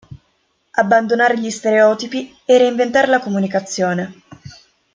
[0.73, 4.23] Abbandonare gli stereotipi e reinventare la comunicazione.